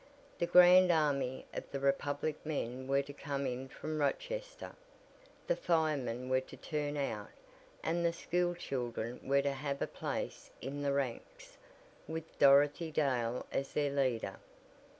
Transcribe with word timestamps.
The 0.39 0.47
Grand 0.47 0.91
Army 0.91 1.45
of 1.53 1.69
the 1.69 1.79
Republic 1.79 2.35
men 2.43 2.87
were 2.87 3.03
to 3.03 3.13
come 3.13 3.45
in 3.45 3.67
from 3.67 3.99
Rochester, 4.01 4.71
the 5.45 5.55
firemen 5.55 6.27
were 6.27 6.41
to 6.41 6.57
turn 6.57 6.97
out, 6.97 7.29
and 7.83 8.03
the 8.03 8.11
school 8.11 8.55
children 8.55 9.19
were 9.23 9.43
to 9.43 9.53
have 9.53 9.79
a 9.79 9.85
place 9.85 10.49
in 10.59 10.81
the 10.81 10.91
ranks, 10.91 11.59
with 12.07 12.39
Dorothy 12.39 12.89
Dale 12.89 13.45
as 13.51 13.73
their 13.73 13.91
leader. 13.91 14.39